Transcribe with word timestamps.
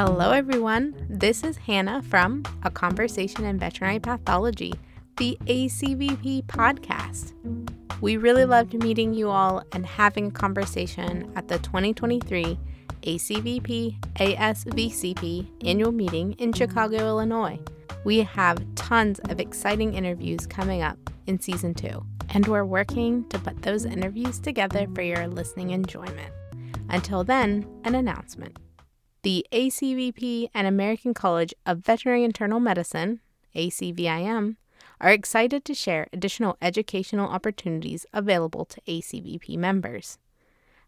Hello, 0.00 0.30
everyone. 0.30 0.94
This 1.10 1.42
is 1.42 1.56
Hannah 1.56 2.02
from 2.02 2.44
A 2.62 2.70
Conversation 2.70 3.44
in 3.44 3.58
Veterinary 3.58 3.98
Pathology, 3.98 4.72
the 5.16 5.36
ACVP 5.46 6.44
podcast. 6.44 7.32
We 8.00 8.16
really 8.16 8.44
loved 8.44 8.80
meeting 8.80 9.12
you 9.12 9.28
all 9.28 9.64
and 9.72 9.84
having 9.84 10.28
a 10.28 10.30
conversation 10.30 11.32
at 11.34 11.48
the 11.48 11.58
2023 11.58 12.56
ACVP 13.02 14.00
ASVCP 14.14 15.66
annual 15.66 15.90
meeting 15.90 16.34
in 16.34 16.52
Chicago, 16.52 16.98
Illinois. 16.98 17.58
We 18.04 18.20
have 18.20 18.64
tons 18.76 19.18
of 19.28 19.40
exciting 19.40 19.94
interviews 19.94 20.46
coming 20.46 20.80
up 20.80 20.96
in 21.26 21.40
season 21.40 21.74
two, 21.74 22.06
and 22.28 22.46
we're 22.46 22.64
working 22.64 23.28
to 23.30 23.38
put 23.40 23.62
those 23.62 23.84
interviews 23.84 24.38
together 24.38 24.86
for 24.94 25.02
your 25.02 25.26
listening 25.26 25.70
enjoyment. 25.70 26.32
Until 26.88 27.24
then, 27.24 27.66
an 27.82 27.96
announcement. 27.96 28.56
The 29.22 29.44
ACVP 29.52 30.50
and 30.54 30.66
American 30.66 31.12
College 31.12 31.52
of 31.66 31.78
Veterinary 31.78 32.22
Internal 32.22 32.60
Medicine, 32.60 33.20
ACVIM, 33.54 34.56
are 35.00 35.10
excited 35.10 35.64
to 35.64 35.74
share 35.74 36.06
additional 36.12 36.56
educational 36.62 37.28
opportunities 37.28 38.06
available 38.12 38.64
to 38.66 38.80
ACVP 38.82 39.56
members. 39.56 40.18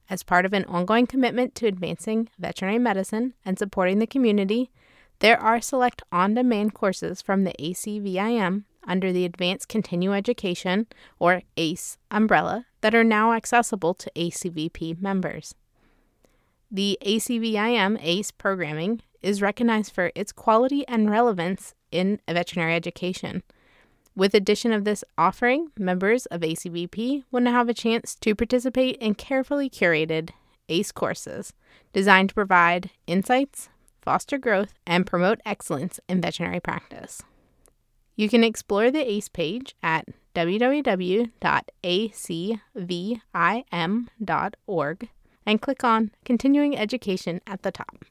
As 0.09 0.23
part 0.23 0.45
of 0.45 0.53
an 0.53 0.65
ongoing 0.66 1.09
commitment 1.09 1.56
to 1.56 1.66
advancing 1.66 2.29
veterinary 2.39 2.79
medicine 2.79 3.34
and 3.45 3.59
supporting 3.59 3.98
the 3.98 4.06
community, 4.06 4.70
there 5.19 5.39
are 5.39 5.61
select 5.61 6.03
on 6.12 6.34
demand 6.34 6.73
courses 6.73 7.20
from 7.20 7.42
the 7.42 7.55
ACVIM 7.59 8.65
under 8.87 9.12
the 9.12 9.25
Advanced 9.25 9.69
Continuing 9.69 10.17
Education, 10.17 10.87
or 11.19 11.42
ACE, 11.56 11.98
umbrella 12.11 12.67
that 12.81 12.95
are 12.95 13.05
now 13.05 13.33
accessible 13.33 13.92
to 13.95 14.11
ACVP 14.17 15.01
members. 15.03 15.55
The 16.73 16.98
ACVIM 17.05 17.98
ACE 18.01 18.31
programming 18.31 19.03
is 19.22 19.42
recognized 19.42 19.92
for 19.92 20.12
its 20.14 20.31
quality 20.31 20.86
and 20.86 21.11
relevance 21.11 21.75
in 21.91 22.20
veterinary 22.28 22.75
education. 22.75 23.42
With 24.14 24.34
addition 24.34 24.72
of 24.72 24.84
this 24.84 25.03
offering, 25.19 25.72
members 25.77 26.27
of 26.27 26.42
ACVP 26.42 27.25
will 27.33 27.41
now 27.41 27.55
have 27.55 27.69
a 27.69 27.75
chance 27.75 28.14
to 28.17 28.36
participate 28.36 28.97
in 28.98 29.14
carefully 29.17 29.69
curated 29.69 30.30
ACE 30.69 30.92
courses 30.92 31.55
designed 31.92 32.28
to 32.28 32.34
provide 32.36 32.91
insights, 33.06 33.69
foster 34.00 34.39
growth, 34.39 34.73
and 34.86 35.06
promote 35.06 35.41
excellence 35.45 35.98
in 36.08 36.20
veterinary 36.20 36.61
practice. 36.61 37.23
You 38.14 38.28
can 38.28 38.45
explore 38.45 38.92
the 38.92 39.11
ACE 39.11 39.28
page 39.28 39.75
at 39.83 40.06
www.acvim.org 40.36 41.30
and 45.46 45.60
click 45.60 45.84
on 45.84 46.10
Continuing 46.24 46.77
Education 46.77 47.41
at 47.46 47.62
the 47.62 47.72
top. 47.72 48.05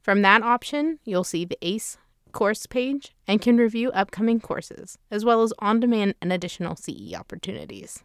From 0.00 0.22
that 0.22 0.42
option, 0.42 0.98
you'll 1.04 1.24
see 1.24 1.44
the 1.44 1.58
ACE 1.62 1.98
course 2.32 2.66
page 2.66 3.14
and 3.26 3.40
can 3.40 3.56
review 3.56 3.90
upcoming 3.92 4.40
courses, 4.40 4.98
as 5.10 5.24
well 5.24 5.42
as 5.42 5.52
on 5.58 5.80
demand 5.80 6.14
and 6.20 6.32
additional 6.32 6.76
CE 6.76 7.14
opportunities. 7.14 8.04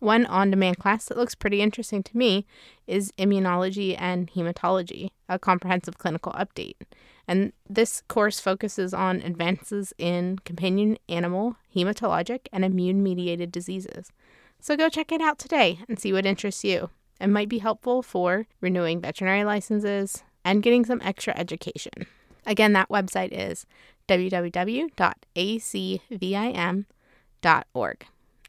One 0.00 0.26
on 0.26 0.50
demand 0.50 0.78
class 0.78 1.06
that 1.06 1.18
looks 1.18 1.34
pretty 1.34 1.60
interesting 1.60 2.02
to 2.04 2.16
me 2.16 2.46
is 2.86 3.12
Immunology 3.18 3.96
and 3.98 4.30
Hematology, 4.30 5.10
a 5.28 5.38
comprehensive 5.38 5.98
clinical 5.98 6.32
update. 6.32 6.76
And 7.26 7.52
this 7.68 8.02
course 8.08 8.40
focuses 8.40 8.94
on 8.94 9.20
advances 9.22 9.92
in 9.98 10.38
companion 10.44 10.98
animal, 11.08 11.56
hematologic, 11.74 12.46
and 12.52 12.64
immune 12.64 13.02
mediated 13.02 13.52
diseases. 13.52 14.12
So 14.60 14.76
go 14.76 14.88
check 14.88 15.12
it 15.12 15.20
out 15.20 15.38
today 15.38 15.80
and 15.88 15.98
see 15.98 16.12
what 16.12 16.26
interests 16.26 16.64
you. 16.64 16.90
It 17.20 17.28
might 17.28 17.48
be 17.48 17.58
helpful 17.58 18.02
for 18.02 18.46
renewing 18.60 19.00
veterinary 19.00 19.44
licenses 19.44 20.22
and 20.44 20.62
getting 20.62 20.84
some 20.84 21.00
extra 21.02 21.36
education. 21.36 22.06
Again, 22.46 22.72
that 22.72 22.88
website 22.88 23.30
is 23.32 23.66
www.acvim.org 24.08 24.86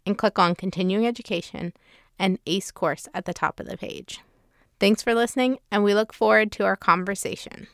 and 0.05 0.17
click 0.17 0.39
on 0.39 0.55
Continuing 0.55 1.05
Education 1.05 1.73
and 2.17 2.39
ACE 2.45 2.71
course 2.71 3.07
at 3.13 3.25
the 3.25 3.33
top 3.33 3.59
of 3.59 3.67
the 3.67 3.77
page. 3.77 4.21
Thanks 4.79 5.03
for 5.03 5.13
listening, 5.13 5.59
and 5.71 5.83
we 5.83 5.93
look 5.93 6.13
forward 6.13 6.51
to 6.53 6.63
our 6.63 6.77
conversation. 6.77 7.67